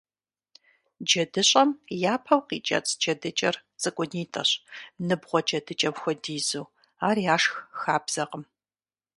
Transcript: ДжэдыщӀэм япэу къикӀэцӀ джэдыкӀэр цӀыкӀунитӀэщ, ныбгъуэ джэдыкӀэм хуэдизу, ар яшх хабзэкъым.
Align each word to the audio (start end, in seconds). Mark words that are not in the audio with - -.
ДжэдыщӀэм 1.05 1.69
япэу 2.13 2.41
къикӀэцӀ 2.47 2.91
джэдыкӀэр 3.01 3.55
цӀыкӀунитӀэщ, 3.81 4.49
ныбгъуэ 5.07 5.39
джэдыкӀэм 5.47 5.93
хуэдизу, 6.01 6.65
ар 7.07 7.17
яшх 7.35 7.53
хабзэкъым. 7.79 8.43